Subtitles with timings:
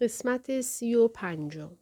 [0.00, 1.76] قسمت سی و پنجم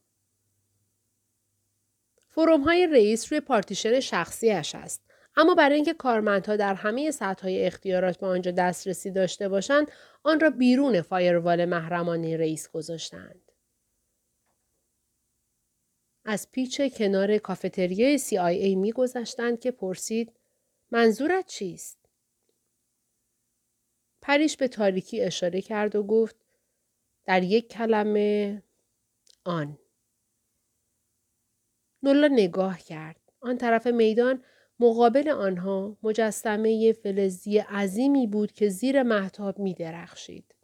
[2.29, 5.03] فروم های رئیس روی پارتیشن شخصیش است.
[5.37, 9.91] اما برای اینکه کارمندها در همه سطح های اختیارات به آنجا دسترسی داشته باشند
[10.23, 13.53] آن را بیرون فایروال محرمانه رئیس گذاشتند.
[16.25, 20.33] از پیچ کنار کافتریای CIA می گذشتند که پرسید
[20.91, 21.99] منظورت چیست؟
[24.21, 26.37] پریش به تاریکی اشاره کرد و گفت
[27.25, 28.63] در یک کلمه
[29.45, 29.79] آن.
[32.03, 33.21] نولا نگاه کرد.
[33.41, 34.43] آن طرف میدان
[34.81, 40.55] مقابل آنها مجسمه فلزی عظیمی بود که زیر محتاب می درخشید.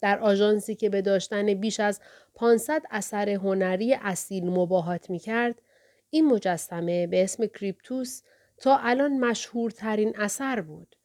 [0.00, 2.00] در آژانسی که به داشتن بیش از
[2.34, 5.62] 500 اثر هنری اصیل مباهات می کرد،
[6.10, 8.22] این مجسمه به اسم کریپتوس
[8.56, 10.96] تا الان مشهورترین اثر بود.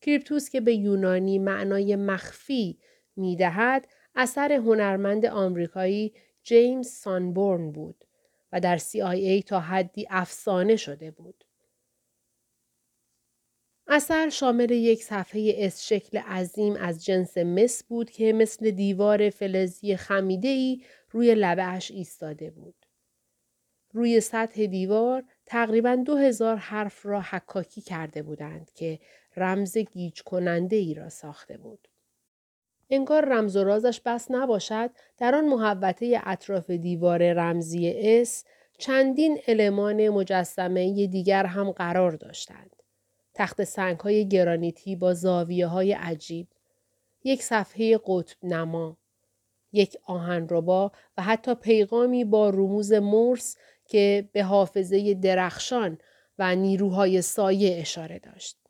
[0.00, 2.78] کریپتوس که به یونانی معنای مخفی
[3.16, 8.04] می دهد، اثر هنرمند آمریکایی جیمز سانبورن بود
[8.52, 11.44] و در CIA تا حدی افسانه شده بود.
[13.86, 19.96] اثر شامل یک صفحه اس شکل عظیم از جنس مس بود که مثل دیوار فلزی
[19.96, 22.86] خمیده ای روی لبهش ایستاده بود.
[23.92, 28.98] روی سطح دیوار تقریبا دو هزار حرف را حکاکی کرده بودند که
[29.36, 31.88] رمز گیج کننده ای را ساخته بود.
[32.94, 38.44] انگار رمز و رازش بس نباشد در آن محوطه اطراف دیوار رمزی اس
[38.78, 42.76] چندین المان مجسمه دیگر هم قرار داشتند.
[43.34, 46.48] تخت سنگ های گرانیتی با زاویه های عجیب،
[47.24, 48.96] یک صفحه قطب نما،
[49.72, 55.98] یک آهنربا و حتی پیغامی با رموز مرس که به حافظه درخشان
[56.38, 58.62] و نیروهای سایه اشاره داشت.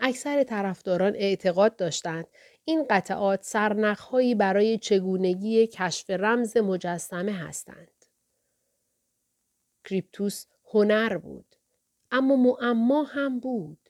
[0.00, 2.26] اکثر طرفداران اعتقاد داشتند
[2.70, 8.04] این قطعات سرنخهایی برای چگونگی کشف رمز مجسمه هستند.
[9.84, 11.56] کریپتوس هنر بود.
[12.10, 13.88] اما معما هم بود.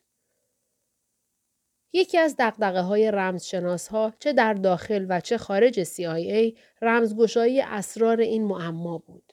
[1.92, 8.20] یکی از دقدقه های رمزشناس ها چه در داخل و چه خارج CIA رمزگشایی اسرار
[8.20, 9.32] این معما بود.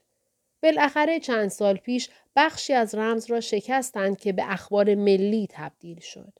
[0.63, 6.33] بالاخره چند سال پیش بخشی از رمز را شکستند که به اخبار ملی تبدیل شد.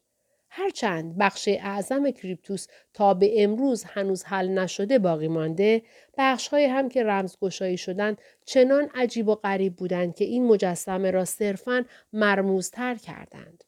[0.59, 5.81] هرچند بخش اعظم کریپتوس تا به امروز هنوز حل نشده باقی مانده،
[6.18, 11.85] بخشهایی هم که رمزگشایی شدند چنان عجیب و غریب بودند که این مجسمه را صرفاً
[12.13, 13.63] مرموزتر کردند.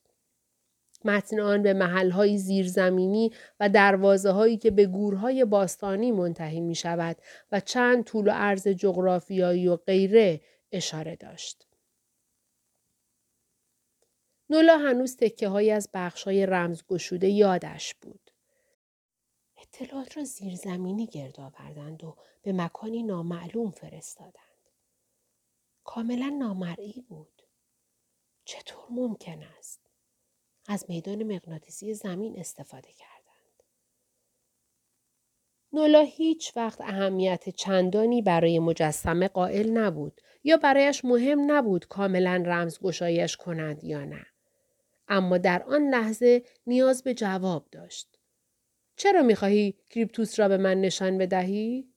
[1.05, 7.17] متن آن به محلهای زیرزمینی و دروازه هایی که به گورهای باستانی منتهی می شود
[7.51, 11.68] و چند طول و عرض جغرافیایی و غیره اشاره داشت.
[14.49, 18.31] نولا هنوز تکه های از بخش های رمز گشوده یادش بود.
[19.57, 24.33] اطلاعات را زیرزمینی گرد آوردند و به مکانی نامعلوم فرستادند.
[25.83, 27.41] کاملا نامرئی بود.
[28.45, 29.79] چطور ممکن است؟
[30.67, 33.63] از میدان مغناطیسی زمین استفاده کردند.
[35.73, 43.37] نولا هیچ وقت اهمیت چندانی برای مجسمه قائل نبود یا برایش مهم نبود کاملا رمزگشایش
[43.37, 44.25] کنند یا نه.
[45.09, 48.19] اما در آن لحظه نیاز به جواب داشت.
[48.95, 51.93] چرا می‌خواهی کریپتوس را به من نشان بدهی؟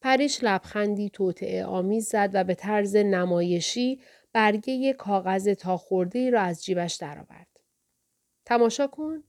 [0.00, 4.00] پریش لبخندی توطعه آمیز زد و به طرز نمایشی
[4.32, 7.60] برگه کاغذ تا خورده را از جیبش درآورد.
[8.44, 9.24] تماشا کن.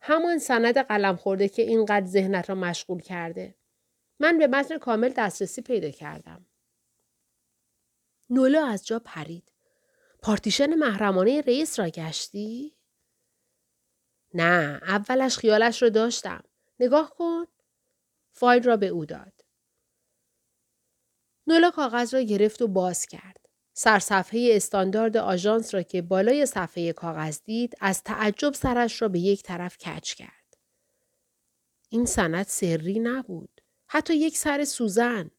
[0.00, 3.54] همان سند قلم خورده که اینقدر ذهنت را مشغول کرده.
[4.20, 6.46] من به متن کامل دسترسی پیدا کردم.
[8.30, 9.53] نولا از جا پرید.
[10.24, 12.76] پارتیشن محرمانه رئیس را گشتی؟
[14.34, 16.44] نه اولش خیالش رو داشتم.
[16.80, 17.44] نگاه کن.
[18.32, 19.32] فایل را به او داد.
[21.46, 23.48] نولا کاغذ را گرفت و باز کرد.
[23.72, 29.42] سرصفحه استاندارد آژانس را که بالای صفحه کاغذ دید از تعجب سرش را به یک
[29.42, 30.56] طرف کچ کرد.
[31.88, 33.60] این سند سری نبود.
[33.86, 35.30] حتی یک سر سوزن.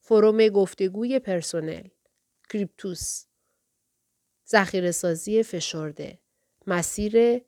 [0.00, 1.88] فروم گفتگوی پرسونل
[2.52, 3.24] کریپتوس
[4.48, 6.18] ذخیره سازی فشرده.
[6.66, 7.42] مسیر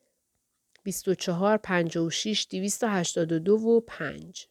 [0.82, 4.48] 24 56 282 و 5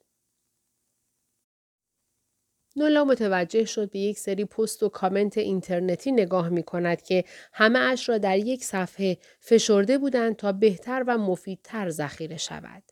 [2.76, 7.24] نولا متوجه شد به یک سری پست و کامنت اینترنتی نگاه می کند که
[7.54, 12.84] همه اش را در یک صفحه فشرده بودند تا بهتر و مفیدتر ذخیره شود.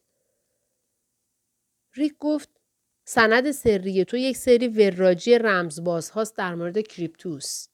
[1.93, 2.60] ریک گفت
[3.05, 7.67] سند سری تو یک سری وراجی رمزباز هاست در مورد کریپتوس.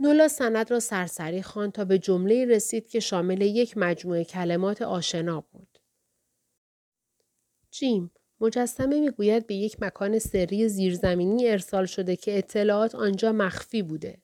[0.00, 5.40] نولا سند را سرسری خواند تا به جمله رسید که شامل یک مجموعه کلمات آشنا
[5.40, 5.78] بود.
[7.70, 8.10] جیم
[8.40, 14.22] مجسمه می‌گوید به یک مکان سری زیرزمینی ارسال شده که اطلاعات آنجا مخفی بوده.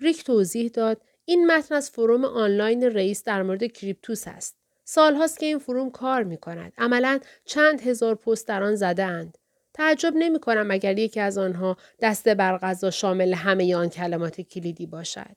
[0.00, 4.59] ریک توضیح داد این متن از فروم آنلاین رئیس در مورد کریپتوس است.
[4.92, 6.72] سالهاست که این فروم کار می کند.
[6.78, 9.38] عملا چند هزار پست در آن زده اند.
[9.74, 15.36] تعجب نمی کنم اگر یکی از آنها دست برغذا شامل همه آن کلمات کلیدی باشد.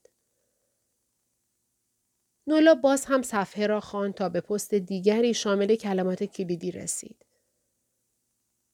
[2.48, 7.26] نولا باز هم صفحه را خواند تا به پست دیگری شامل کلمات کلیدی رسید.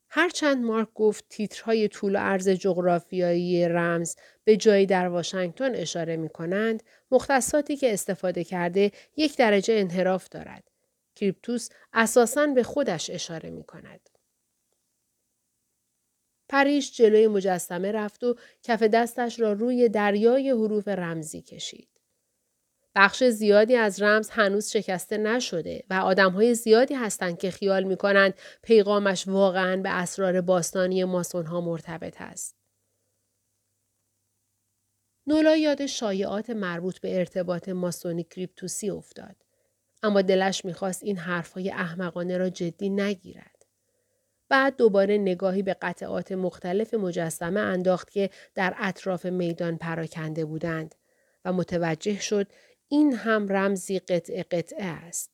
[0.10, 6.30] هرچند مارک گفت تیترهای طول و عرض جغرافیایی رمز به جایی در واشنگتن اشاره می
[6.30, 10.64] کنند، مختصاتی که استفاده کرده یک درجه انحراف دارد.
[11.16, 14.10] کریپتوس اساساً به خودش اشاره می کند.
[16.50, 21.99] پریش جلوی مجسمه رفت و کف دستش را روی دریای حروف رمزی کشید.
[23.02, 27.98] بخش زیادی از رمز هنوز شکسته نشده و آدم های زیادی هستند که خیال می
[27.98, 32.56] کنند پیغامش واقعا به اسرار باستانی ماسون ها مرتبط است.
[35.28, 39.36] نولا یاد شایعات مربوط به ارتباط ماسونی کریپتوسی افتاد.
[40.04, 43.66] اما دلش می‌خواست این حرفهای احمقانه را جدی نگیرد.
[44.50, 50.96] بعد دوباره نگاهی به قطعات مختلف مجسمه انداخت که در اطراف میدان پراکنده بودند
[51.46, 52.48] و متوجه شد
[52.92, 55.32] این هم رمزی قطعه قطعه است.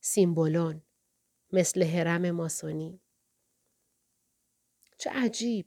[0.00, 0.82] سیمبولون
[1.52, 3.00] مثل هرم ماسونی.
[4.98, 5.66] چه عجیب.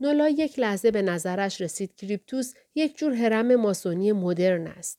[0.00, 4.98] نولا یک لحظه به نظرش رسید کریپتوس یک جور هرم ماسونی مدرن است.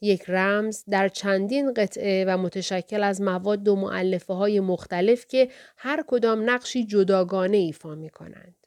[0.00, 6.04] یک رمز در چندین قطعه و متشکل از مواد و معلفه های مختلف که هر
[6.06, 8.63] کدام نقشی جداگانه ایفا می کنند.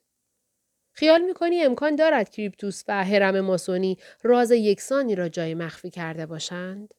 [0.97, 6.93] خیال می‌کنی امکان دارد کریپتوس و هرم ماسونی راز یکسانی را جای مخفی کرده باشند؟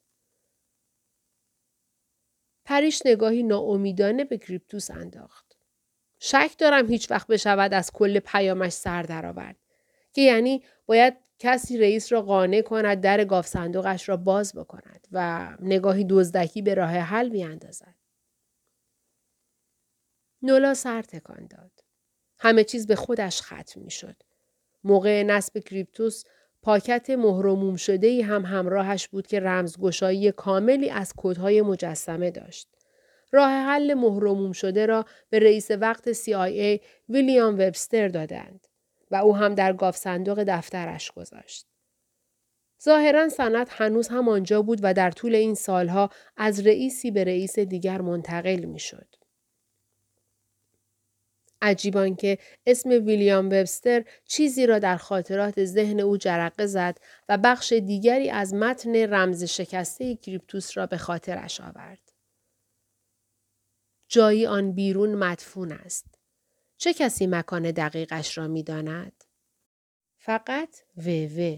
[2.64, 5.58] پریش نگاهی ناامیدانه به کریپتوس انداخت.
[6.20, 9.56] شک دارم هیچ وقت بشود از کل پیامش سر درآورد
[10.12, 15.48] که یعنی باید کسی رئیس را قانع کند در گاف صندوقش را باز بکند و
[15.60, 17.94] نگاهی دزدکی به راه حل بیاندازد.
[20.42, 21.77] نولا سر تکان داد.
[22.40, 24.17] همه چیز به خودش ختم می شد.
[24.85, 26.25] موقع نصب کریپتوس
[26.62, 32.69] پاکت مهرموم شده ای هم همراهش بود که رمزگشایی کاملی از کودهای مجسمه داشت.
[33.32, 38.67] راه حل مهرموم شده را به رئیس وقت CIA ویلیام وبستر دادند
[39.11, 41.67] و او هم در گاف صندوق دفترش گذاشت.
[42.84, 47.58] ظاهرا سند هنوز هم آنجا بود و در طول این سالها از رئیسی به رئیس
[47.58, 49.18] دیگر منتقل می شد.
[51.62, 57.72] عجیبان که اسم ویلیام وبستر چیزی را در خاطرات ذهن او جرقه زد و بخش
[57.72, 62.12] دیگری از متن رمز شکسته کریپتوس را به خاطرش آورد.
[64.08, 66.19] جایی آن بیرون مدفون است.
[66.76, 69.25] چه کسی مکان دقیقش را می داند؟
[70.19, 71.56] فقط و.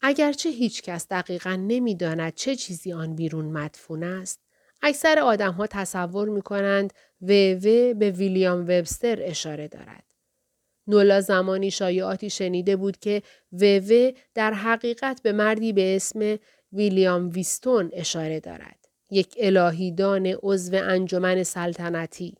[0.00, 4.40] اگرچه هیچ کس دقیقا نمی‌داند چه چیزی آن بیرون مدفون است،
[4.82, 6.92] اکثر آدم ها تصور می کنند
[7.22, 7.26] و
[7.94, 10.04] به ویلیام وبستر اشاره دارد.
[10.86, 13.80] نولا زمانی شایعاتی شنیده بود که و
[14.34, 16.38] در حقیقت به مردی به اسم
[16.72, 18.88] ویلیام ویستون اشاره دارد.
[19.10, 22.34] یک الهی‌دان عضو انجمن سلطنتی.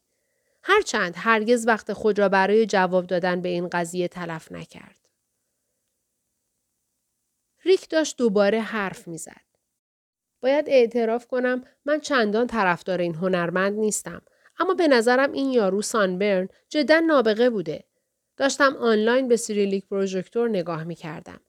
[0.62, 5.09] هرچند هرگز وقت خود را برای جواب دادن به این قضیه تلف نکرد.
[7.64, 9.46] ریک داشت دوباره حرف می‌زد.
[10.47, 14.23] باید اعتراف کنم من چندان طرفدار این هنرمند نیستم
[14.59, 17.85] اما به نظرم این یارو سانبرن جدا نابغه بوده
[18.37, 21.41] داشتم آنلاین به Cyrillic Projector نگاه می کردم.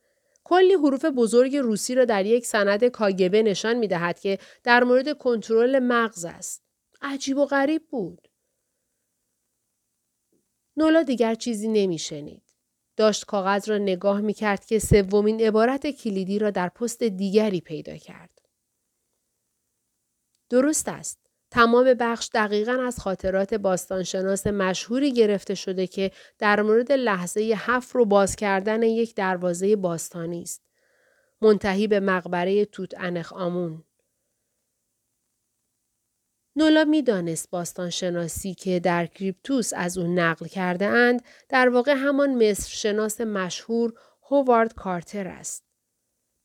[0.44, 5.18] کلی حروف بزرگ روسی را در یک سند کاگبه نشان می دهد که در مورد
[5.18, 6.64] کنترل مغز است.
[7.02, 8.28] عجیب و غریب بود.
[10.78, 12.44] نولا دیگر چیزی نمی شنید.
[12.96, 17.98] داشت کاغذ را نگاه می کرد که سومین عبارت کلیدی را در پست دیگری پیدا
[17.98, 18.37] کرد.
[20.50, 21.20] درست است.
[21.52, 28.06] تمام بخش دقیقا از خاطرات باستانشناس مشهوری گرفته شده که در مورد لحظه حفر و
[28.06, 30.64] باز کردن یک دروازه باستانی است.
[31.42, 33.84] منتهی به مقبره توت انخ آمون.
[36.56, 42.70] نولا می‌دانست باستانشناسی که در کریپتوس از او نقل کرده اند در واقع همان مصر
[42.70, 43.94] شناس مشهور
[44.32, 45.64] هوارد کارتر است.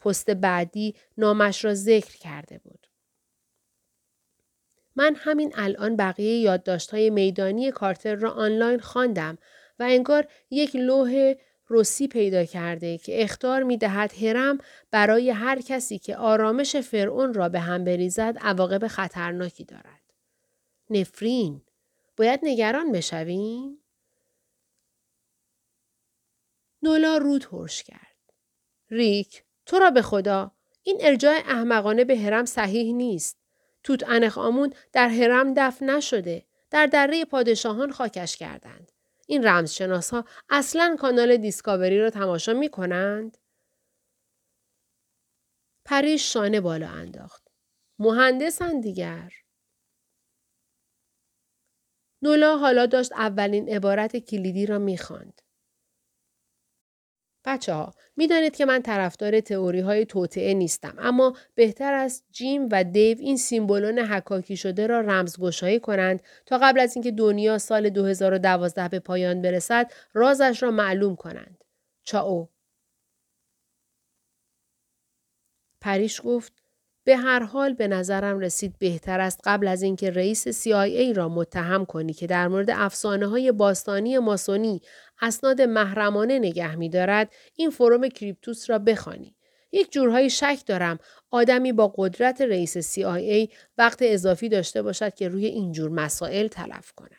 [0.00, 2.86] پست بعدی نامش را ذکر کرده بود.
[4.96, 9.38] من همین الان بقیه یادداشت‌های میدانی کارتر را آنلاین خواندم
[9.78, 11.34] و انگار یک لوح
[11.66, 14.58] روسی پیدا کرده که اختار می دهد هرم
[14.90, 20.02] برای هر کسی که آرامش فرعون را به هم بریزد عواقب خطرناکی دارد.
[20.90, 21.62] نفرین
[22.16, 23.78] باید نگران بشویم؟
[26.82, 28.16] نولا رو ترش کرد.
[28.90, 33.41] ریک تو را به خدا این ارجاع احمقانه به هرم صحیح نیست.
[33.84, 36.46] توت انخ آمون در هرم دفن نشده.
[36.70, 38.92] در دره پادشاهان خاکش کردند.
[39.26, 43.38] این رمزشناس ها اصلا کانال دیسکاوری را تماشا می کنند؟
[45.84, 47.48] پریش شانه بالا انداخت.
[47.98, 49.32] مهندسن دیگر.
[52.22, 55.41] نولا حالا داشت اولین عبارت کلیدی را می‌خواند.
[57.44, 62.68] بچه ها می دانید که من طرفدار تئوری های توطعه نیستم اما بهتر است جیم
[62.72, 67.90] و دیو این سیمبولون حکاکی شده را رمزگشایی کنند تا قبل از اینکه دنیا سال
[67.90, 71.64] 2012 به پایان برسد رازش را معلوم کنند.
[72.02, 72.48] چاو
[75.80, 76.61] پریش گفت
[77.04, 81.84] به هر حال به نظرم رسید بهتر است قبل از اینکه رئیس CIA را متهم
[81.84, 84.80] کنی که در مورد افسانه های باستانی ماسونی
[85.22, 89.36] اسناد محرمانه نگه می دارد این فروم کریپتوس را بخوانی.
[89.72, 90.98] یک جورهایی شک دارم
[91.30, 96.92] آدمی با قدرت رئیس CIA وقت اضافی داشته باشد که روی این جور مسائل تلف
[96.92, 97.10] کند.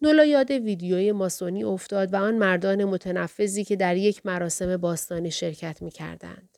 [0.00, 5.82] نولا یاد ویدیوی ماسونی افتاد و آن مردان متنفذی که در یک مراسم باستانی شرکت
[5.82, 6.55] می کردند.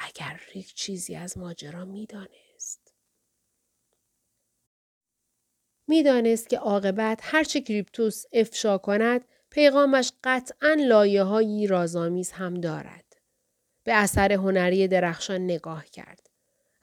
[0.00, 2.94] اگر ریک چیزی از ماجرا می‌دانست.
[5.86, 13.04] می‌دانست که عاقبت هرچه کریپتوس افشا کند پیغامش قطعا لایه هایی رازآمیز هم دارد.
[13.84, 16.28] به اثر هنری درخشان نگاه کرد.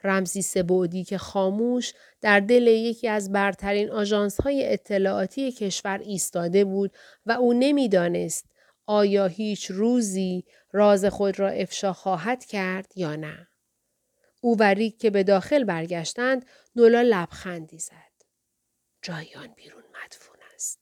[0.03, 6.91] رمزی سبودی که خاموش در دل یکی از برترین آژانس های اطلاعاتی کشور ایستاده بود
[7.25, 8.45] و او نمی‌دانست
[8.85, 10.45] آیا هیچ روزی
[10.75, 13.47] راز خود را افشا خواهد کرد یا نه؟
[14.41, 18.11] او و ریک که به داخل برگشتند نولا لبخندی زد.
[19.01, 20.79] جایان بیرون مدفون است.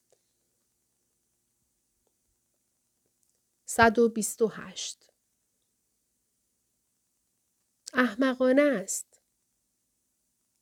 [3.65, 5.09] 128
[7.93, 9.19] احمقانه است.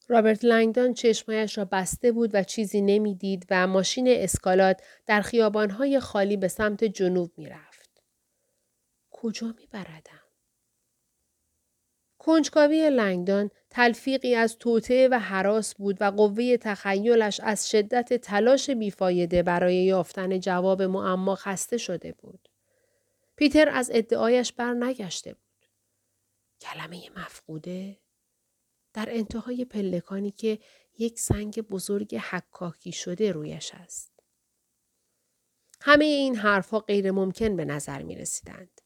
[0.07, 6.37] رابرت لنگدان چشمایش را بسته بود و چیزی نمی‌دید و ماشین اسکالات در خیابانهای خالی
[6.37, 7.70] به سمت جنوب می‌رفت.
[9.21, 10.21] کجا میبردم؟
[12.17, 19.43] کنجکاوی لنگدان تلفیقی از توطعه و حراس بود و قوه تخیلش از شدت تلاش بیفایده
[19.43, 22.49] برای یافتن جواب معما خسته شده بود.
[23.35, 25.65] پیتر از ادعایش بر نگشته بود.
[26.61, 27.97] کلمه مفقوده
[28.93, 30.59] در انتهای پلکانی که
[30.97, 34.11] یک سنگ بزرگ حکاکی شده رویش است.
[35.81, 38.80] همه این حرفها غیر ممکن به نظر می رسیدند.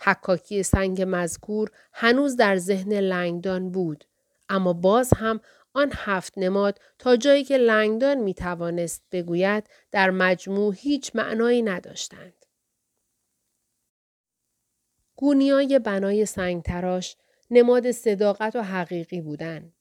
[0.00, 4.04] حکاکی سنگ مذکور هنوز در ذهن لنگدان بود
[4.48, 5.40] اما باز هم
[5.74, 12.46] آن هفت نماد تا جایی که لنگدان می توانست بگوید در مجموع هیچ معنایی نداشتند.
[15.16, 17.16] گونیای بنای سنگ تراش
[17.50, 19.72] نماد صداقت و حقیقی بودن.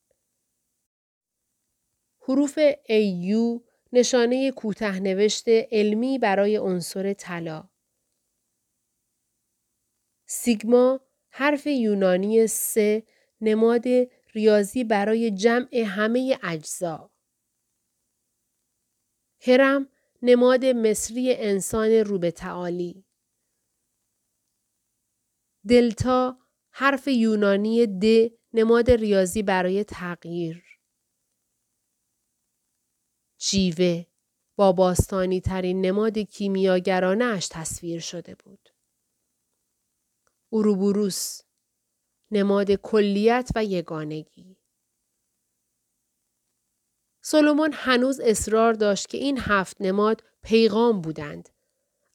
[2.28, 3.62] حروف ایو
[3.94, 7.70] نشانه کوته نوشت علمی برای عنصر طلا.
[10.36, 11.00] سیگما
[11.30, 13.04] حرف یونانی سه
[13.42, 13.84] نماد
[14.34, 17.12] ریاضی برای جمع همه اجزا.
[19.48, 19.90] هرم
[20.22, 23.06] نماد مصری انسان رو به تعالی.
[25.70, 26.38] دلتا
[26.72, 30.64] حرف یونانی د نماد ریاضی برای تغییر.
[33.38, 34.06] جیوه
[34.56, 38.73] با باستانی ترین نماد کیمیاگرانه اش تصویر شده بود.
[40.54, 41.40] اوروبوروس
[42.32, 44.58] نماد کلیت و یگانگی.
[47.22, 51.50] سولومون هنوز اصرار داشت که این هفت نماد پیغام بودند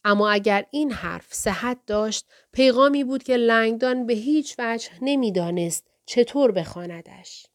[0.04, 6.52] اما اگر این حرف صحت داشت پیغامی بود که لنگدان به هیچ وجه نمی‌دانست چطور
[6.52, 7.46] بخواندش.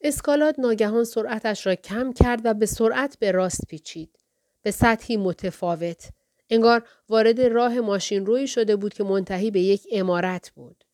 [0.00, 4.18] اسکالات ناگهان سرعتش را کم کرد و به سرعت به راست پیچید.
[4.62, 6.15] به سطحی متفاوت.
[6.50, 10.84] انگار وارد راه ماشین روی شده بود که منتهی به یک امارت بود.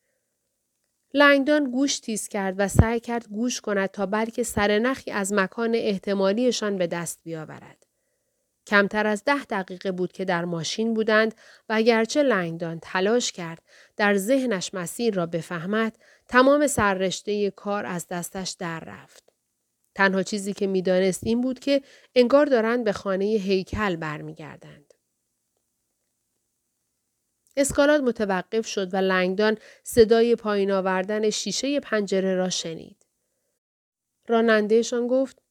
[1.14, 6.78] لنگدان گوش تیز کرد و سعی کرد گوش کند تا بلکه سرنخی از مکان احتمالیشان
[6.78, 7.86] به دست بیاورد.
[8.66, 11.34] کمتر از ده دقیقه بود که در ماشین بودند
[11.68, 13.62] و اگرچه لنگدان تلاش کرد
[13.96, 19.32] در ذهنش مسیر را بفهمد تمام سررشته کار از دستش در رفت.
[19.94, 21.82] تنها چیزی که می‌دانست این بود که
[22.14, 24.81] انگار دارند به خانه هیکل برمیگردند.
[27.56, 33.06] اسکالات متوقف شد و لنگدان صدای پایین آوردن شیشه پنجره را شنید.
[34.28, 35.42] رانندهشان گفت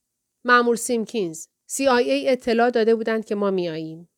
[0.45, 4.09] مامور سیمکینز CIA اطلاع داده بودند که ما میاییم.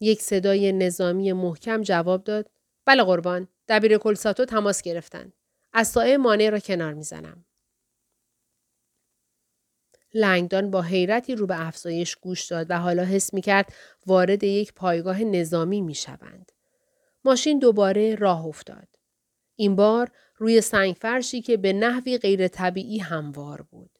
[0.00, 2.50] یک صدای نظامی محکم جواب داد
[2.86, 5.32] بله قربان دبیر کلساتو تماس گرفتند.
[5.72, 7.44] از سایه مانع را کنار می‌زنم.
[10.14, 13.72] لنگدان با حیرتی رو به افزایش گوش داد و حالا حس می کرد
[14.06, 16.52] وارد یک پایگاه نظامی می شوند.
[17.24, 18.88] ماشین دوباره راه افتاد.
[19.56, 23.98] این بار روی سنگ فرشی که به نحوی غیر طبیعی هموار بود.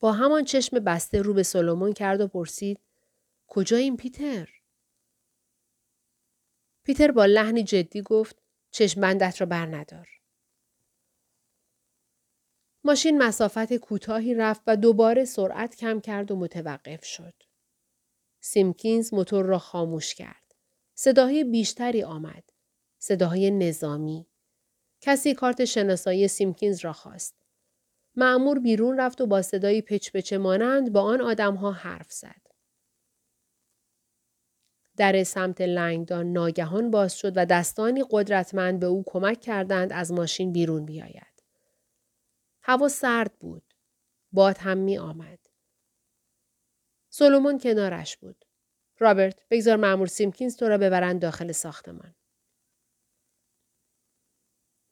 [0.00, 2.78] با همان چشم بسته رو به سلومون کرد و پرسید
[3.46, 4.48] کجا این پیتر؟
[6.84, 8.36] پیتر با لحنی جدی گفت
[8.70, 10.19] چشم بندت را بر ندار.
[12.84, 17.34] ماشین مسافت کوتاهی رفت و دوباره سرعت کم کرد و متوقف شد.
[18.40, 20.54] سیمکینز موتور را خاموش کرد.
[20.94, 22.44] صداهای بیشتری آمد.
[22.98, 24.26] صداهای نظامی.
[25.00, 27.34] کسی کارت شناسایی سیمکینز را خواست.
[28.16, 32.40] معمور بیرون رفت و با صدایی پچ پچ مانند با آن آدمها حرف زد.
[34.96, 40.52] در سمت لنگدان ناگهان باز شد و دستانی قدرتمند به او کمک کردند از ماشین
[40.52, 41.29] بیرون بیاید.
[42.62, 43.62] هوا سرد بود.
[44.32, 45.38] باد هم می آمد.
[47.08, 48.44] سولومون کنارش بود.
[48.98, 52.14] رابرت بگذار معمور سیمکینز تو را ببرند داخل ساختمان.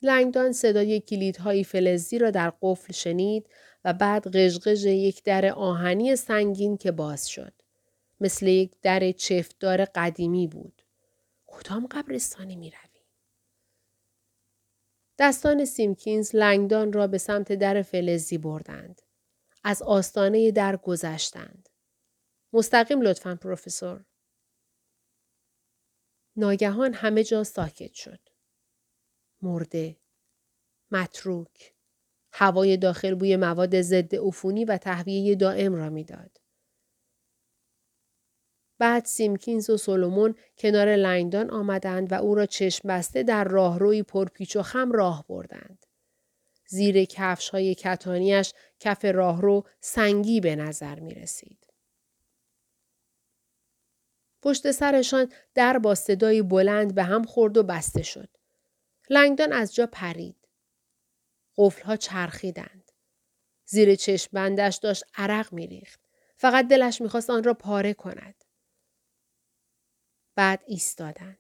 [0.02, 3.48] لنگدان صدای کلیدهای فلزی را در قفل شنید
[3.84, 7.52] و بعد قژقژ یک در آهنی سنگین که باز شد.
[8.20, 10.82] مثل یک در چفتدار قدیمی بود.
[11.46, 12.72] کدام قبرستانی می؟
[15.18, 19.02] دستان سیمکینز لنگدان را به سمت در فلزی بردند.
[19.64, 21.68] از آستانه در گذشتند.
[22.52, 24.04] مستقیم لطفا پروفسور.
[26.37, 28.20] ناگهان همه جا ساکت شد.
[29.42, 29.96] مرده.
[30.90, 31.74] متروک.
[32.33, 36.38] هوای داخل بوی مواد ضد عفونی و تهویه دائم را می‌داد.
[38.79, 44.57] بعد سیمکینز و سولومون کنار لنگدان آمدند و او را چشم بسته در راهروی پرپیچ
[44.57, 45.87] و خم راه بردند.
[46.67, 51.59] زیر کفش های کتانیش کف راهرو سنگی به نظر می رسید.
[54.43, 58.29] پشت سرشان در با صدای بلند به هم خورد و بسته شد.
[59.11, 60.49] لنگدان از جا پرید.
[61.57, 62.93] قفلها چرخیدند.
[63.64, 66.01] زیر چشم بندش داشت عرق میریخت.
[66.37, 68.38] فقط دلش می‌خواست آن را پاره کند.
[70.38, 71.38] بعد ایستادند.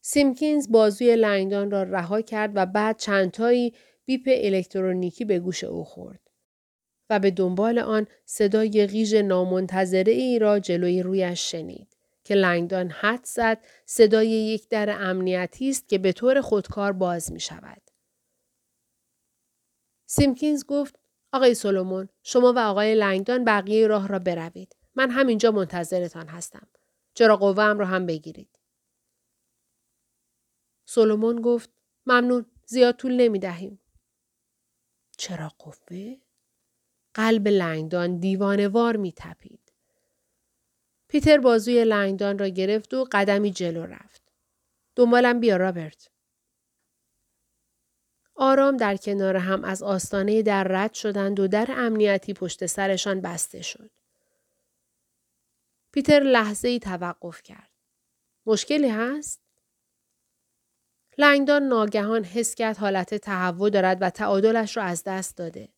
[0.00, 6.20] سیمکینز بازوی لنگدان را رها کرد و بعد چندتایی بیپ الکترونیکی به گوش او خورد.
[7.10, 11.96] و به دنبال آن صدای غیژ نامنتظره ای را جلوی رویش شنید.
[12.24, 17.40] که لنگدان حد زد صدای یک در امنیتی است که به طور خودکار باز می
[17.40, 17.82] شود.
[20.06, 20.98] سیمکینز گفت
[21.32, 24.76] آقای سولومون شما و آقای لنگدان بقیه راه را بروید.
[24.94, 26.68] من همینجا منتظرتان هستم.
[27.14, 28.58] چرا قوه را هم بگیرید.
[30.84, 31.70] سولومون گفت
[32.06, 33.80] ممنون زیاد طول نمی دهیم.
[35.16, 36.16] چرا قوه؟
[37.14, 39.72] قلب لنگدان دیوانوار می تپید.
[41.08, 44.22] پیتر بازوی لنگدان را گرفت و قدمی جلو رفت.
[44.96, 46.10] دنبالم بیا رابرت.
[48.34, 53.62] آرام در کنار هم از آستانه در رد شدند و در امنیتی پشت سرشان بسته
[53.62, 53.90] شد.
[55.92, 57.70] پیتر لحظه ای توقف کرد.
[58.46, 59.40] مشکلی هست؟
[61.18, 65.68] لنگدان ناگهان حس کرد حالت تهوع دارد و تعادلش را از دست داده.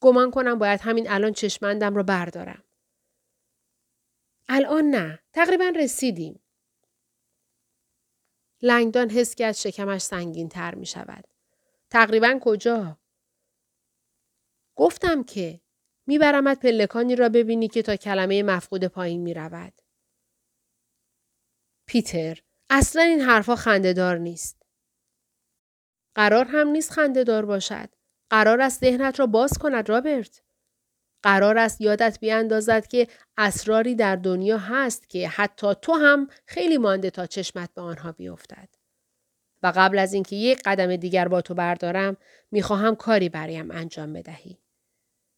[0.00, 2.64] گمان کنم باید همین الان چشمندم را بردارم.
[4.48, 5.18] الان نه.
[5.32, 6.42] تقریبا رسیدیم.
[8.62, 11.24] لنگدان حس کرد شکمش سنگین تر می شود.
[11.90, 12.98] تقریبا کجا؟
[14.76, 15.60] گفتم که
[16.06, 19.72] میبرمت پلکانی را ببینی که تا کلمه مفقود پایین می رود.
[21.86, 24.62] پیتر اصلا این حرفها خندهدار نیست.
[26.14, 27.88] قرار هم نیست خندهدار باشد.
[28.30, 30.42] قرار است ذهنت را باز کند رابرت.
[31.22, 37.10] قرار است یادت بیاندازد که اسراری در دنیا هست که حتی تو هم خیلی مانده
[37.10, 38.68] تا چشمت به آنها بیفتد.
[39.62, 42.16] و قبل از اینکه یک قدم دیگر با تو بردارم
[42.50, 44.58] می‌خواهم کاری برایم انجام بدهی.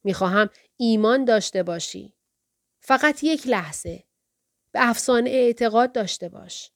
[0.08, 2.14] می‌خواهم ایمان داشته باشی.
[2.80, 4.04] فقط یک لحظه.
[4.72, 6.70] به افسانه اعتقاد داشته باش.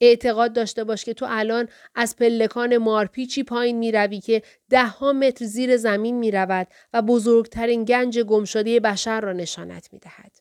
[0.00, 5.12] اعتقاد داشته باش که تو الان از پلکان مارپیچی پایین می روی که ده ها
[5.12, 10.38] متر زیر زمین می رود و بزرگترین گنج گمشده بشر را نشانت می دهد.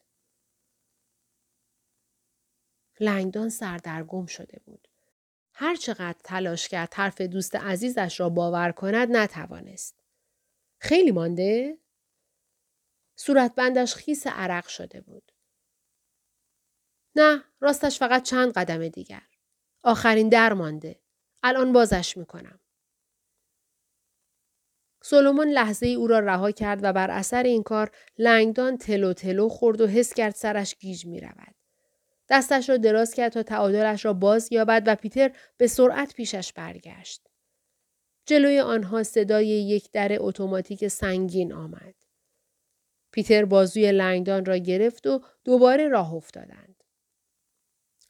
[3.00, 4.88] لنگدان سردرگم شده بود.
[5.54, 9.96] هر چقدر تلاش کرد حرف دوست عزیزش را باور کند نتوانست.
[10.80, 11.78] خیلی مانده؟
[13.20, 15.32] صورتبندش خیس عرق شده بود.
[17.16, 19.24] نه راستش فقط چند قدم دیگر.
[19.84, 21.00] آخرین در مانده.
[21.44, 22.60] الان بازش می‌کنم.
[25.04, 29.50] سولومون لحظه ای او را رها کرد و بر اثر این کار لنگدان تلو تلو
[29.50, 31.56] خورد و حس کرد سرش گیج می رود.
[32.30, 37.28] دستش را دراز کرد تا تعادلش را باز یابد و پیتر به سرعت پیشش برگشت.
[38.26, 41.96] جلوی آنها صدای یک در اتوماتیک سنگین آمد.
[43.12, 46.84] پیتر بازوی لنگدان را گرفت و دوباره راه افتادند.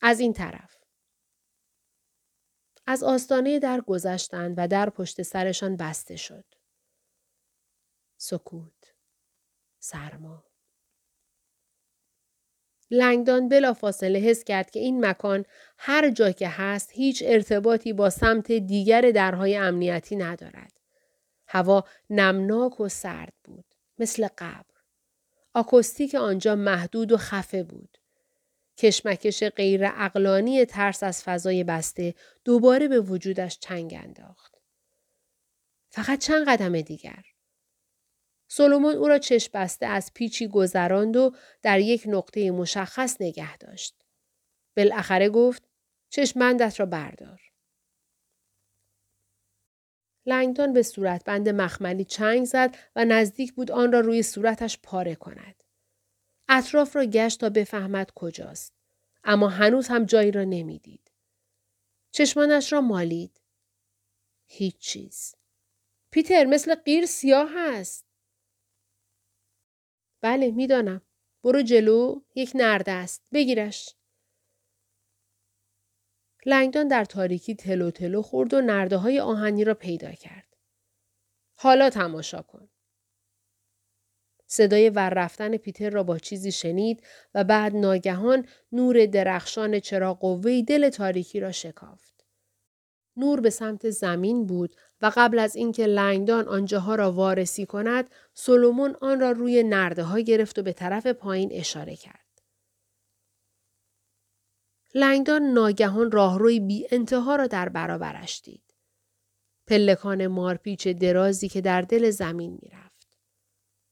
[0.02, 0.78] از این طرف.
[2.88, 6.46] از آستانه در گذشتند و در پشت سرشان بسته شد.
[8.18, 8.94] سکوت.
[9.80, 10.44] سرما.
[12.92, 15.46] لنگدان بلا فاصله حس کرد که این مکان
[15.78, 20.74] هر جا که هست هیچ ارتباطی با سمت دیگر درهای امنیتی ندارد.
[21.48, 23.66] هوا نمناک و سرد بود.
[24.00, 24.77] مثل قبر.
[25.58, 27.98] آکوستیک آنجا محدود و خفه بود.
[28.78, 32.16] کشمکش غیر اقلانی ترس از فضای بسته
[32.46, 34.56] دوباره به وجودش چنگ انداخت.
[35.90, 37.24] فقط چند قدم دیگر.
[38.48, 43.96] سولومون او را چشم بسته از پیچی گذراند و در یک نقطه مشخص نگه داشت.
[44.78, 45.64] بالاخره گفت
[46.10, 47.42] چشمندت را بردار.
[50.28, 55.64] لنگدان به صورتبند مخملی چنگ زد و نزدیک بود آن را روی صورتش پاره کند.
[56.50, 58.74] اطراف را گشت تا بفهمد کجاست.
[59.24, 61.12] اما هنوز هم جایی را نمی‌دید.
[62.12, 63.42] چشمانش را مالید.
[64.48, 65.36] هیچ چیز.
[66.12, 68.06] پیتر مثل قیر سیاه است.
[70.22, 71.02] بله می‌دانم.
[71.44, 73.28] برو جلو یک نرده است.
[73.34, 73.97] بگیرش.
[76.50, 80.56] لنگدان در تاریکی تلو تلو خورد و نرده های آهنی را پیدا کرد.
[81.56, 82.70] حالا تماشا کن.
[84.48, 90.64] صدای ور رفتن پیتر را با چیزی شنید و بعد ناگهان نور درخشان چراغ قوه‌ای
[90.64, 92.26] دل تاریکی را شکافت.
[93.18, 98.96] نور به سمت زمین بود و قبل از اینکه لنگدان آنجاها را وارسی کند سولومون
[99.02, 102.27] آن را روی نرده ها گرفت و به طرف پایین اشاره کرد.
[104.98, 108.74] لنگدان ناگهان راهروی بی انتها را در برابرش دید.
[109.68, 113.08] پلکان مارپیچ درازی که در دل زمین می‌رفت.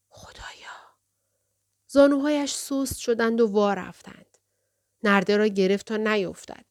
[0.09, 0.95] خدایا!
[1.87, 4.37] زانوهایش سست شدند و وا رفتند.
[5.03, 6.65] نرده را گرفت تا نیفتد.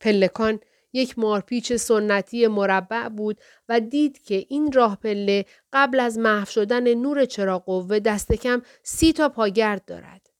[0.00, 0.60] پلکان
[0.92, 6.94] یک مارپیچ سنتی مربع بود و دید که این راه پله قبل از محو شدن
[6.94, 10.31] نور چراغ قوه دست کم سی تا پاگرد دارد.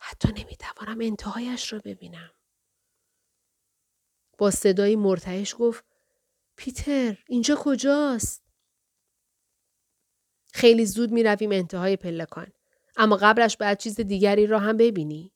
[0.00, 2.30] حتی نمی‌توانم انتهایش را ببینم.
[4.38, 5.84] با صدایی مرتعش گفت
[6.56, 8.42] پیتر اینجا کجاست؟
[10.52, 12.52] خیلی زود می رویم انتهای پلکان.
[12.96, 15.32] اما قبلش باید چیز دیگری را هم ببینی.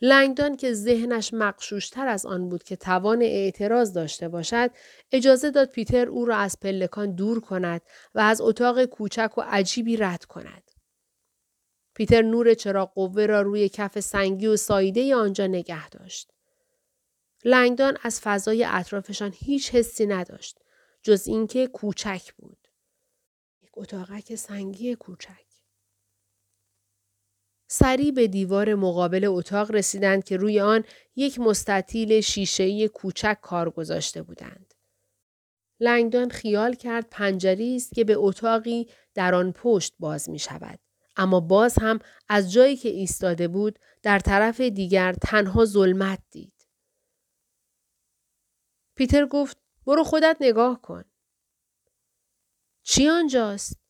[0.00, 4.70] لنگدان که ذهنش مقشوشتر از آن بود که توان اعتراض داشته باشد
[5.12, 7.82] اجازه داد پیتر او را از پلکان دور کند
[8.14, 10.65] و از اتاق کوچک و عجیبی رد کند.
[11.96, 16.32] پیتر نور چراغ قوه را روی کف سنگی و سایده آنجا نگه داشت.
[17.44, 20.58] لنگدان از فضای اطرافشان هیچ حسی نداشت
[21.02, 22.68] جز اینکه کوچک بود.
[23.62, 25.46] یک اتاقک سنگی کوچک.
[27.68, 30.84] سری به دیوار مقابل اتاق رسیدند که روی آن
[31.16, 34.74] یک مستطیل شیشه‌ای کوچک کار گذاشته بودند.
[35.80, 40.85] لنگدان خیال کرد پنجری است که به اتاقی در آن پشت باز می شود.
[41.16, 41.98] اما باز هم
[42.28, 46.66] از جایی که ایستاده بود در طرف دیگر تنها ظلمت دید.
[48.96, 51.04] پیتر گفت برو خودت نگاه کن.
[52.82, 53.86] چی آنجاست؟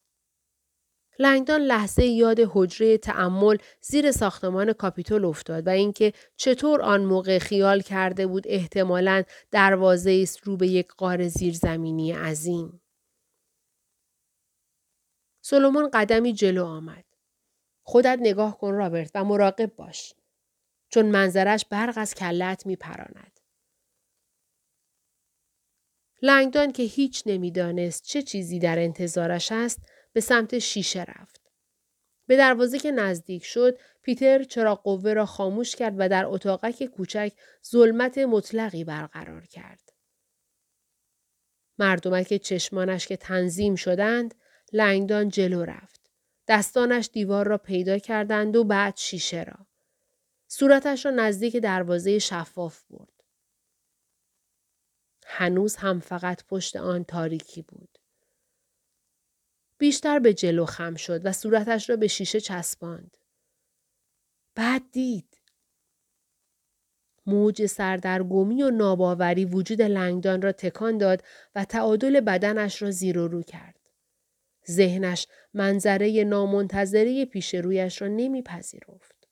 [1.19, 7.81] لنگدان لحظه یاد حجره تعمل زیر ساختمان کاپیتول افتاد و اینکه چطور آن موقع خیال
[7.81, 12.83] کرده بود احتمالاً دروازه است رو به یک قار زیرزمینی عظیم.
[15.45, 17.06] سلومون قدمی جلو آمد.
[17.89, 20.15] خودت نگاه کن رابرت و مراقب باش.
[20.89, 23.41] چون منظرش برق از کلت می پراند.
[26.23, 29.79] لنگدان که هیچ نمی‌دانست چه چیزی در انتظارش است
[30.13, 31.41] به سمت شیشه رفت.
[32.27, 37.33] به دروازه که نزدیک شد پیتر چراغ قوه را خاموش کرد و در اتاقک کوچک
[37.71, 39.93] ظلمت مطلقی برقرار کرد.
[41.79, 44.35] مردمک چشمانش که تنظیم شدند
[44.73, 45.96] لنگدان جلو رفت.
[46.49, 49.67] دستانش دیوار را پیدا کردند و بعد شیشه را.
[50.49, 53.23] صورتش را نزدیک دروازه شفاف برد.
[55.27, 57.99] هنوز هم فقط پشت آن تاریکی بود.
[59.79, 63.17] بیشتر به جلو خم شد و صورتش را به شیشه چسباند.
[64.55, 65.41] بعد دید.
[67.27, 71.23] موج سردرگمی و ناباوری وجود لنگدان را تکان داد
[71.55, 73.76] و تعادل بدنش را زیر و رو کرد.
[74.71, 79.29] ذهنش منظره نامنتظره پیش رویش را نمیپذیرفت.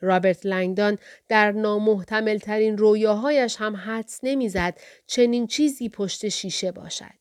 [0.00, 0.98] رابرت لنگدان
[1.28, 7.18] در نامحتمل ترین رویاهایش هم حدس نمی‌زد چنین چیزی پشت شیشه باشد.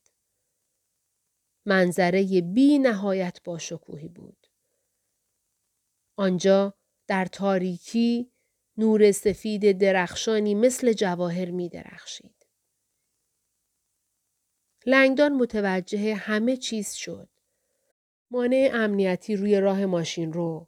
[1.65, 4.47] منظره بی نهایت با شکوهی بود.
[6.17, 6.73] آنجا
[7.07, 8.31] در تاریکی
[8.77, 12.36] نور سفید درخشانی مثل جواهر می درخشید.
[14.89, 17.29] لنگدان متوجه همه چیز شد.
[18.31, 20.67] مانع امنیتی روی راه ماشین رو.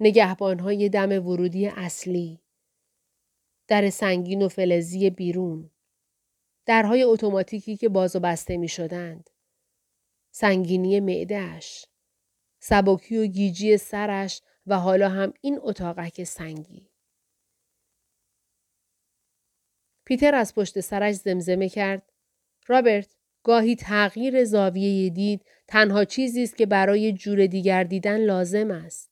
[0.00, 2.40] نگهبانهای دم ورودی اصلی.
[3.68, 5.70] در سنگین و فلزی بیرون.
[6.66, 9.30] درهای اتوماتیکی که باز و بسته می شدند.
[10.30, 11.86] سنگینی معدهش.
[12.58, 16.90] سبکی و گیجی سرش و حالا هم این اتاقک سنگی.
[20.04, 22.12] پیتر از پشت سرش زمزمه کرد.
[22.66, 23.15] رابرت،
[23.46, 29.10] گاهی تغییر زاویه دید تنها چیزی است که برای جور دیگر دیدن لازم است.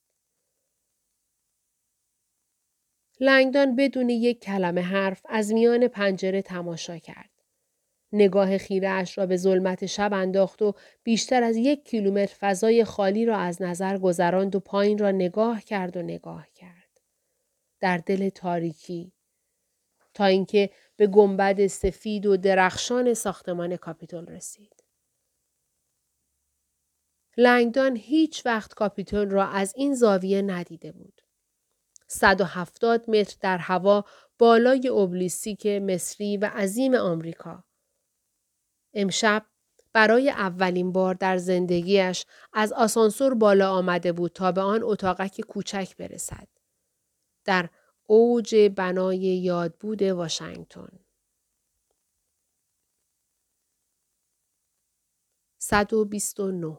[3.21, 7.31] لنگدان بدون یک کلمه حرف از میان پنجره تماشا کرد.
[8.13, 13.27] نگاه خیره اش را به ظلمت شب انداخت و بیشتر از یک کیلومتر فضای خالی
[13.27, 17.01] را از نظر گذراند و پایین را نگاه کرد و نگاه کرد.
[17.81, 19.13] در دل تاریکی
[20.15, 24.85] تا اینکه به گنبد سفید و درخشان ساختمان کاپیتول رسید.
[27.37, 31.21] لنگدان هیچ وقت کاپیتول را از این زاویه ندیده بود.
[32.07, 34.05] 170 متر در هوا
[34.39, 37.65] بالای اوبلیسیک مصری و عظیم آمریکا.
[38.95, 39.47] امشب
[39.93, 45.97] برای اولین بار در زندگیش از آسانسور بالا آمده بود تا به آن اتاقک کوچک
[45.97, 46.49] برسد.
[47.45, 47.69] در
[48.07, 51.05] اوج بنای یادبود واشنگتن.
[55.59, 56.79] 129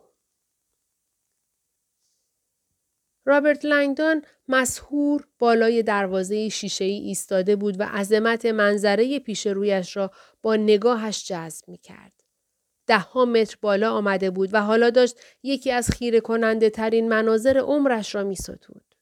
[3.26, 10.12] رابرت لنگدان مسهور بالای دروازه شیشه ای ایستاده بود و عظمت منظره پیش رویش را
[10.42, 12.24] با نگاهش جذب می کرد.
[12.88, 17.58] ده ها متر بالا آمده بود و حالا داشت یکی از خیره کننده ترین مناظر
[17.58, 18.95] عمرش را می ستود.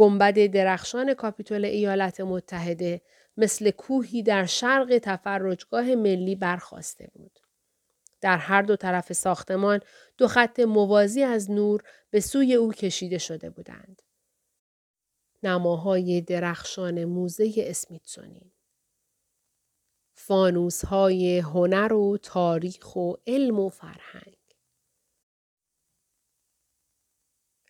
[0.00, 3.00] گنبد درخشان کاپیتول ایالات متحده
[3.36, 7.38] مثل کوهی در شرق تفرجگاه ملی برخواسته بود.
[8.20, 9.80] در هر دو طرف ساختمان
[10.18, 14.02] دو خط موازی از نور به سوی او کشیده شده بودند.
[15.42, 18.52] نماهای درخشان موزه اسمیتسونی
[20.14, 24.39] فانوس های هنر و تاریخ و علم و فرهنگ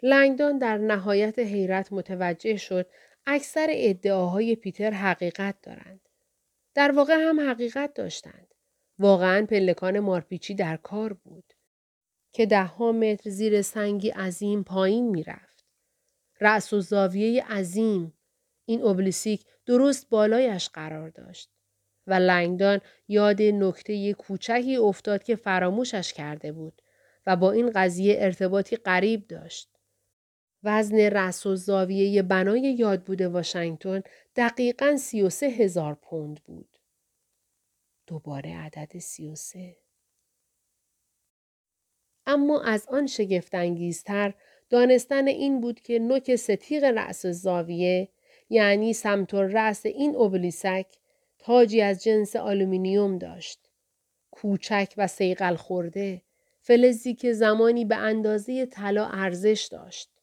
[0.03, 2.87] لنگدان در نهایت حیرت متوجه شد
[3.27, 6.01] اکثر ادعاهای پیتر حقیقت دارند.
[6.75, 8.55] در واقع هم حقیقت داشتند.
[8.99, 11.53] واقعا پلکان مارپیچی در کار بود.
[12.33, 15.65] که ده ها متر زیر سنگی عظیم پایین می‌رفت.
[16.41, 18.19] رأس و زاویه عظیم
[18.65, 21.51] این اوبلیسیک درست بالایش قرار داشت.
[22.07, 26.83] و لنگدان یاد نکته کوچکی افتاد که فراموشش کرده بود
[27.27, 29.80] و با این قضیه ارتباطی غریب داشت.
[30.65, 34.03] وزن رس و زاویه بنای یادبود واشنگتن
[34.37, 36.79] دقیقا 33 هزار پوند بود.
[38.07, 39.77] دوباره عدد 33.
[42.27, 44.35] اما از آن شگفتانگیزتر
[44.71, 48.09] دانستن این بود که نوک ستیغ رأس زاویه
[48.49, 50.87] یعنی سمت‌الرأس این اوبلیسک
[51.39, 53.71] تاجی از جنس آلومینیوم داشت.
[54.31, 56.23] کوچک و صیقل خورده.
[56.61, 60.20] فلزی که زمانی به اندازه طلا ارزش داشت.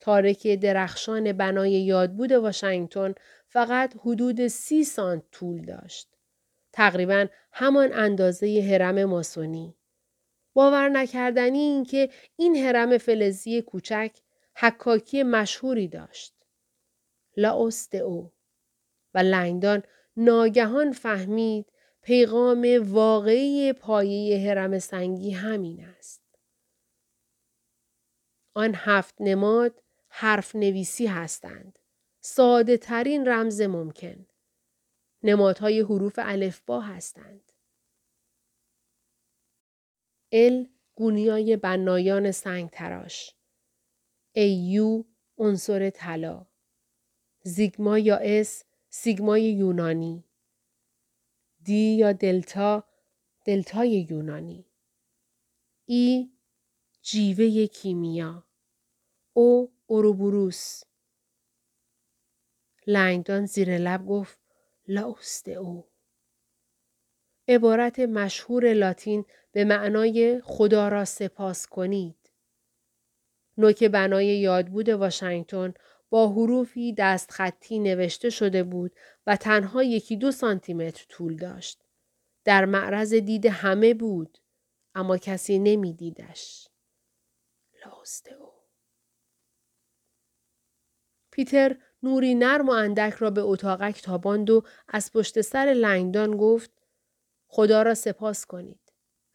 [0.00, 3.14] تارک درخشان بنای یادبود واشنگتن
[3.46, 6.08] فقط حدود سی سانت طول داشت.
[6.72, 9.74] تقریبا همان اندازه حرم ماسونی.
[10.54, 14.10] باور نکردنی این که این حرم فلزی کوچک
[14.56, 16.34] حکاکی مشهوری داشت.
[17.36, 18.32] لاوست او
[19.14, 19.82] و لنگدان
[20.16, 26.22] ناگهان فهمید پیغام واقعی پایه هرم سنگی همین است.
[28.54, 31.78] آن هفت نماد حرف نویسی هستند.
[32.20, 34.26] ساده ترین رمز ممکن.
[35.22, 37.52] نمادهای حروف الفبا هستند.
[40.32, 43.34] L گونیای بنایان سنگ تراش.
[44.32, 45.04] AU
[45.38, 46.46] عنصر طلا.
[47.42, 50.24] زیگما یا S سیگمای یونانی.
[51.64, 52.84] D یا دلتا
[53.44, 54.66] دلتای یونانی.
[55.84, 56.30] E
[57.02, 58.44] جیوه کیمیا.
[59.32, 60.82] او اوروبروس.
[62.86, 64.38] لنگدان زیر لب گفت
[64.88, 65.88] لاوست او.
[67.48, 72.30] عبارت مشهور لاتین به معنای خدا را سپاس کنید.
[73.58, 75.74] نوک بنای یادبود واشنگتن
[76.10, 78.92] با حروفی دست خطی نوشته شده بود
[79.26, 81.84] و تنها یکی دو سانتیمتر طول داشت.
[82.44, 84.38] در معرض دید همه بود
[84.94, 86.68] اما کسی نمیدیدش.
[87.86, 88.49] لاست او.
[91.40, 96.70] پیتر نوری نرم و اندک را به اتاقک تاباند و از پشت سر لنگدان گفت
[97.46, 98.80] خدا را سپاس کنید.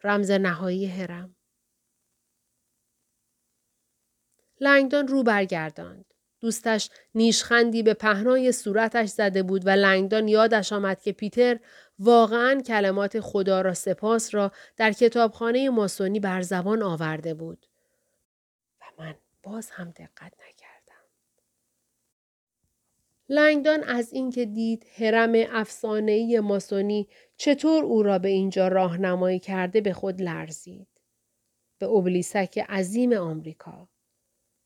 [0.04, 1.36] رمز نهایی هرم.
[4.60, 6.06] لنگدان رو برگرداند.
[6.40, 11.60] دوستش نیشخندی به پهنای صورتش زده بود و لنگدان یادش آمد که پیتر
[12.00, 17.66] واقعا کلمات خدا را سپاس را در کتابخانه ماسونی بر زبان آورده بود.
[18.82, 20.55] و من باز هم دقت نکردم.
[23.30, 27.08] لنگدان از اینکه دید هرم افسانه‌ای ماسونی
[27.38, 30.88] چطور او را به اینجا راهنمایی کرده به خود لرزید.
[31.80, 33.90] به ابلیسک عظیم آمریکا.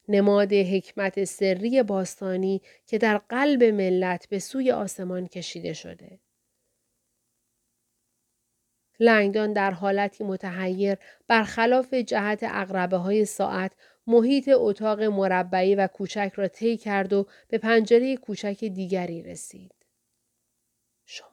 [0.07, 6.19] نماد حکمت سری باستانی که در قلب ملت به سوی آسمان کشیده شده.
[8.99, 13.71] لنگدان در حالتی متحیر برخلاف جهت اقربه های ساعت
[14.09, 19.71] محیط اتاق مربعی و کوچک را طی کرد و به پنجره کوچک دیگری رسید.
[21.05, 21.29] شمال.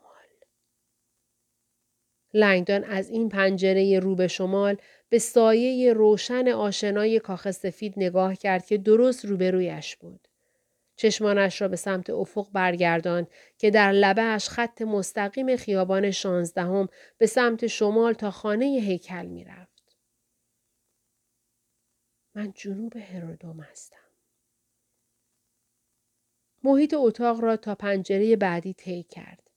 [2.35, 4.77] لنگدان از این پنجره رو به شمال
[5.09, 10.29] به سایه روشن آشنای کاخ سفید نگاه کرد که درست روبرویش بود.
[10.97, 17.67] چشمانش را به سمت افق برگرداند که در لبهش خط مستقیم خیابان شانزدهم به سمت
[17.67, 19.66] شمال تا خانه هیکل می‌رفت.
[22.37, 23.97] من جنوب هرودوم هستم.
[26.65, 29.51] محیط اتاق را تا پنجره بعدی طی کرد.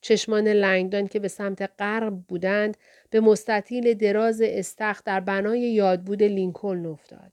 [0.00, 2.76] چشمان لنگدان که به سمت غرب بودند
[3.10, 7.32] به مستطیل دراز استخ در بنای یادبود لینکلن افتاد.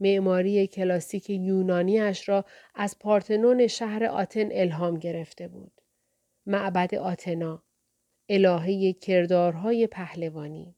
[0.00, 5.80] معماری کلاسیک یونانیش را از پارتنون شهر آتن الهام گرفته بود.
[6.46, 7.62] معبد آتنا،
[8.28, 10.76] الهه کردارهای پهلوانی.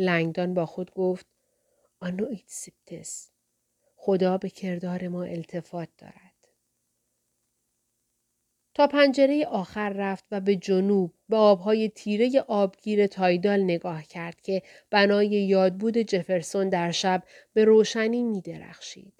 [0.00, 1.26] لنگدان با خود گفت
[2.00, 3.30] آنویت سیپتس
[3.96, 6.30] خدا به کردار ما التفات دارد.
[8.74, 14.62] تا پنجره آخر رفت و به جنوب به آبهای تیره آبگیر تایدال نگاه کرد که
[14.90, 19.12] بنای یادبود جفرسون در شب به روشنی می درخشید.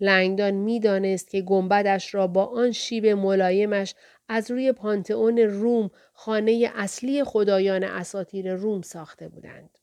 [0.00, 3.94] لنگدان می‌دانست که گنبدش را با آن شیب ملایمش
[4.28, 9.77] از روی پانتئون روم خانه اصلی خدایان اساتیر روم ساخته بودند.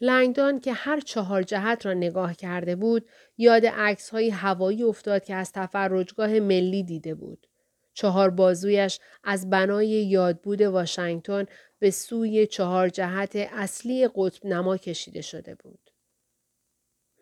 [0.00, 3.08] لنگدان که هر چهار جهت را نگاه کرده بود
[3.38, 7.46] یاد عکس های هوایی افتاد که از تفرجگاه ملی دیده بود.
[7.94, 11.46] چهار بازویش از بنای یادبود واشنگتن
[11.78, 15.90] به سوی چهار جهت اصلی قطب نما کشیده شده بود.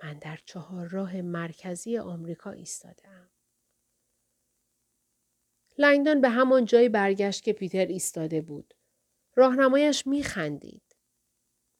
[0.02, 3.30] من در چهار راه مرکزی آمریکا ایستادم.
[5.78, 8.74] لنگدان به همان جایی برگشت که پیتر ایستاده بود.
[9.34, 10.87] راهنمایش میخندید.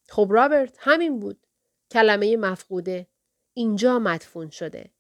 [0.09, 1.47] خب رابرت همین بود.
[1.91, 3.07] کلمه مفقوده.
[3.55, 4.91] اینجا مدفون شده.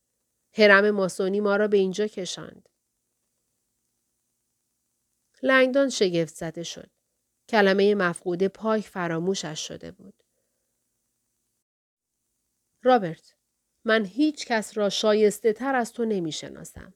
[0.53, 2.69] هرم ماسونی ما را به اینجا کشاند.
[5.43, 6.91] لنگدان شگفت زده شد.
[7.49, 10.23] کلمه مفقوده پاک فراموشش شده بود.
[12.83, 13.35] رابرت،
[13.85, 16.95] من هیچ کس را شایسته تر از تو نمی شناسم.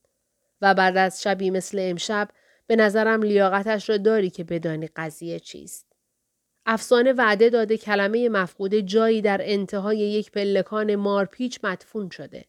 [0.60, 2.28] و بعد از شبی مثل امشب
[2.66, 5.91] به نظرم لیاقتش را داری که بدانی قضیه چیست.
[6.66, 12.44] افسانه وعده داده کلمه مفقوده جایی در انتهای یک پلکان مارپیچ مدفون شده.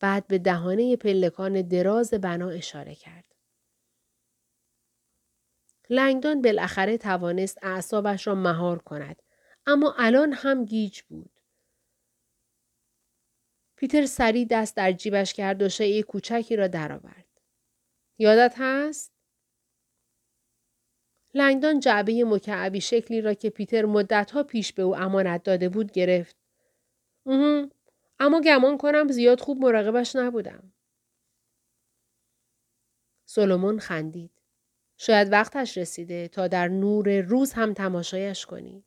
[0.00, 3.24] بعد به دهانه پلکان دراز بنا اشاره کرد.
[5.90, 9.22] لنگدان بالاخره توانست اعصابش را مهار کند
[9.66, 11.40] اما الان هم گیج بود.
[13.76, 17.26] پیتر سری دست در جیبش کرد و شیء کوچکی را درآورد.
[18.18, 19.11] یادت هست؟
[21.34, 26.36] لنگدان جعبه مکعبی شکلی را که پیتر مدتها پیش به او امانت داده بود گرفت.
[28.18, 30.72] اما گمان کنم زیاد خوب مراقبش نبودم.
[33.24, 34.30] سولومون خندید.
[34.96, 38.84] شاید وقتش رسیده تا در نور روز هم تماشایش کنی.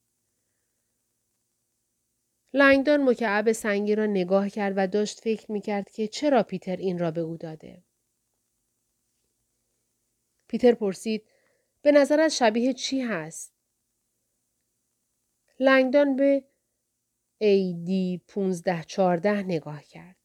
[2.53, 6.99] لنگدان مکعب سنگی را نگاه کرد و داشت فکر می کرد که چرا پیتر این
[6.99, 7.83] را به او داده.
[10.47, 11.31] پیتر پرسید
[11.85, 13.53] به نظرت شبیه چی هست؟
[15.59, 16.43] لنگدان به
[17.43, 20.15] AD 1514 نگاه کرد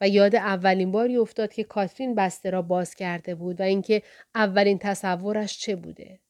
[0.00, 4.02] و یاد اولین باری افتاد که کاترین بسته را باز کرده بود و اینکه
[4.34, 6.20] اولین تصورش چه بوده.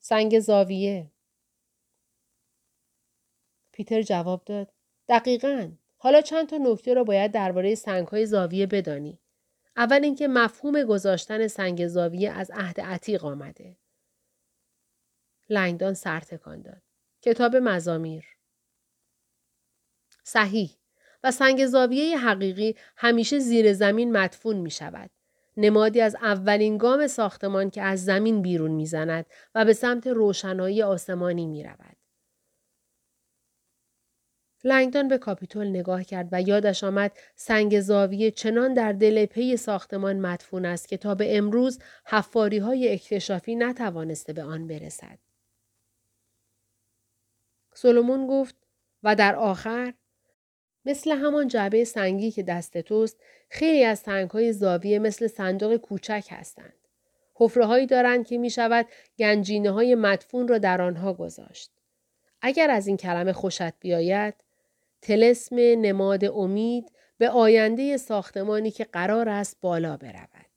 [0.00, 1.10] سنگ زاویه
[3.72, 4.72] پیتر جواب داد
[5.08, 9.18] دقیقا حالا چند تا نکته را باید درباره سنگهای زاویه بدانی
[9.78, 13.76] اول اینکه مفهوم گذاشتن سنگ زاویه از عهد عتیق آمده
[15.48, 16.82] لنگدان سر تکان داد
[17.22, 18.24] کتاب مزامیر
[20.24, 20.70] صحیح
[21.24, 25.10] و سنگ زاویه حقیقی همیشه زیر زمین مدفون می شود.
[25.56, 31.46] نمادی از اولین گام ساختمان که از زمین بیرون می‌زند و به سمت روشنایی آسمانی
[31.46, 31.97] می رود.
[34.64, 40.20] لنگدان به کاپیتول نگاه کرد و یادش آمد سنگ زاویه چنان در دل پی ساختمان
[40.20, 45.18] مدفون است که تا به امروز حفاری های اکتشافی نتوانسته به آن برسد.
[47.74, 48.56] سولومون گفت
[49.02, 49.94] و در آخر
[50.84, 56.26] مثل همان جعبه سنگی که دست توست خیلی از سنگ های زاویه مثل صندوق کوچک
[56.30, 56.74] هستند.
[57.34, 58.86] حفره هایی دارند که می شود
[59.18, 61.70] گنجینه های مدفون را در آنها گذاشت.
[62.42, 64.34] اگر از این کلمه خوشت بیاید
[65.02, 70.48] تلسم نماد امید به آینده ساختمانی که قرار است بالا برود.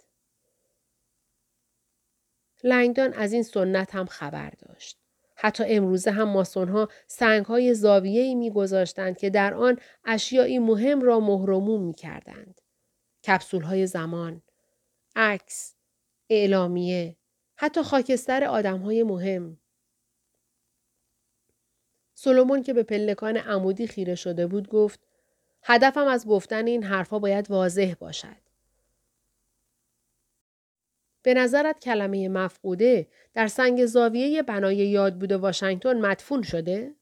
[2.64, 4.98] لنگدان از این سنت هم خبر داشت.
[5.36, 11.82] حتی امروزه هم ماسونها سنگ های زاویه‌ای میگذاشتند که در آن اشیایی مهم را مهرموم
[11.82, 12.62] می کردند.
[13.28, 14.42] کپسول های زمان،
[15.16, 15.76] عکس،
[16.30, 17.18] اعلامیه،
[17.56, 19.61] حتی خاکستر آدم های مهم.
[22.24, 25.00] سلومون که به پلکان عمودی خیره شده بود گفت
[25.64, 28.38] هدفم از گفتن این حرفها باید واضح باشد.
[31.24, 36.96] به نظرت کلمه مفقوده در سنگ زاویه بنای یاد بوده واشنگتن مدفون شده؟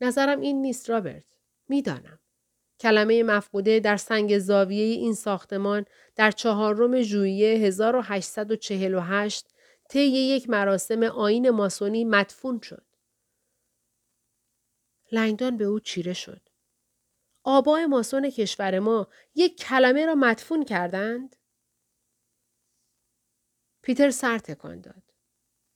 [0.00, 1.24] نظرم این نیست رابرت.
[1.68, 2.18] می‌دانم.
[2.80, 5.84] کلمه مفقوده در سنگ زاویه این ساختمان
[6.16, 9.55] در چهارم ژوئیه 1848
[9.88, 12.86] طی یک مراسم آین ماسونی مدفون شد.
[15.12, 16.48] لنگدان به او چیره شد.
[17.42, 21.36] آبای ماسون کشور ما یک کلمه را مدفون کردند؟
[23.82, 25.12] پیتر سر تکان داد.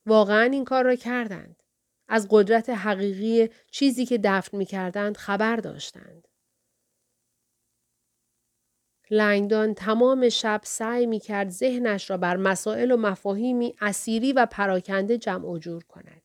[0.07, 1.63] واقعا این کار را کردند.
[2.09, 6.29] از قدرت حقیقی چیزی که دفن می کردند خبر داشتند.
[9.11, 15.19] لنگدان تمام شب سعی می کرد ذهنش را بر مسائل و مفاهیمی اسیری و پراکنده
[15.19, 16.23] جمع و جور کند.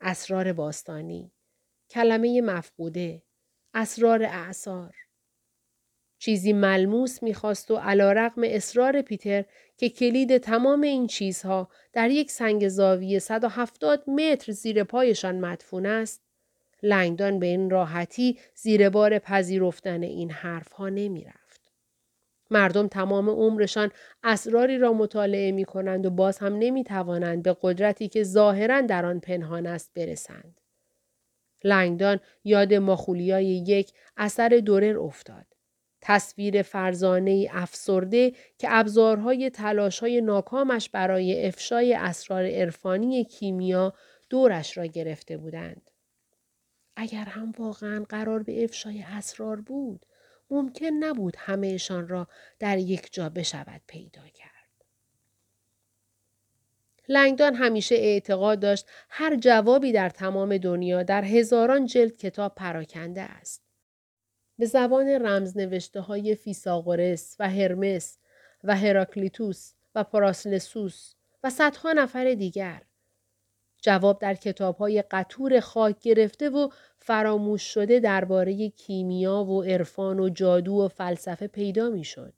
[0.00, 1.32] اسرار باستانی،
[1.90, 3.22] کلمه مفقوده،
[3.74, 4.94] اسرار اعثار.
[6.18, 9.44] چیزی ملموس می‌خواست و علا رقم اصرار پیتر
[9.76, 16.22] که کلید تمام این چیزها در یک سنگ زاویه 170 متر زیر پایشان مدفون است،
[16.82, 21.45] لنگدان به این راحتی زیر بار پذیرفتن این حرفها نمی رفت.
[22.50, 23.90] مردم تمام عمرشان
[24.24, 29.06] اسراری را مطالعه می کنند و باز هم نمی توانند به قدرتی که ظاهرا در
[29.06, 30.60] آن پنهان است برسند.
[31.64, 35.46] لنگدان یاد ماخولیای یک اثر دورر افتاد.
[36.00, 43.94] تصویر فرزانه ای افسرده که ابزارهای تلاشهای ناکامش برای افشای اسرار عرفانی کیمیا
[44.30, 45.90] دورش را گرفته بودند.
[46.96, 50.05] اگر هم واقعا قرار به افشای اسرار بود،
[50.50, 52.28] ممکن نبود همهشان را
[52.58, 54.50] در یک جا بشود پیدا کرد.
[57.08, 63.62] لنگدان همیشه اعتقاد داشت هر جوابی در تمام دنیا در هزاران جلد کتاب پراکنده است.
[64.58, 68.18] به زبان رمزنوشته های فیساغورس و هرمس
[68.64, 72.82] و هراکلیتوس و پراسلسوس و صدها نفر دیگر.
[73.86, 76.68] جواب در کتاب های قطور خاک گرفته و
[76.98, 82.34] فراموش شده درباره کیمیا و عرفان و جادو و فلسفه پیدا می شد.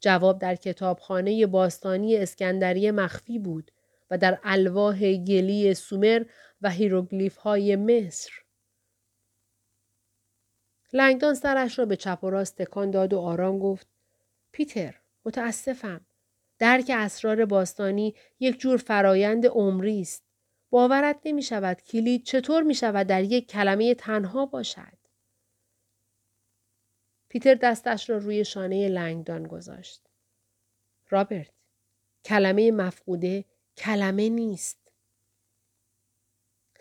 [0.00, 3.70] جواب در کتابخانه باستانی اسکندریه مخفی بود
[4.10, 6.24] و در الواح گلی سومر
[6.62, 8.32] و هیروگلیف های مصر.
[10.92, 13.86] لنگدان سرش را به چپ و راست تکان داد و آرام گفت
[14.52, 16.06] پیتر متاسفم
[16.58, 20.23] درک اسرار باستانی یک جور فرایند عمری است
[20.74, 24.98] باورت نمی شود کلید چطور می شود در یک کلمه تنها باشد.
[27.28, 30.02] پیتر دستش را روی شانه لنگدان گذاشت.
[31.10, 31.50] رابرت
[32.24, 33.44] کلمه مفقوده
[33.76, 34.78] کلمه نیست.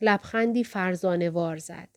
[0.01, 1.89] لبخندی فرزانه وار زد.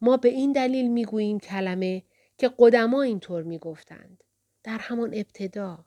[0.00, 2.02] ما به این دلیل می‌گوییم کلمه
[2.38, 4.24] که قدما اینطور می‌گفتند.
[4.62, 5.84] در همان ابتدا.